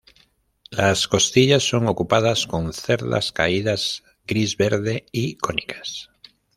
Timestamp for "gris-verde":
4.25-5.05